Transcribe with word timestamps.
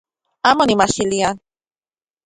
Amo 0.49 0.63
nimajxilia 0.65 1.29